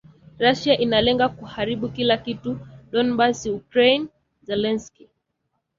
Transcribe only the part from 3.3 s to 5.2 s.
Ukraine- Zelensky